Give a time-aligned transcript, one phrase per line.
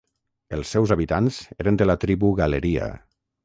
[0.57, 2.93] Els seus habitants eren de la tribu Galeria.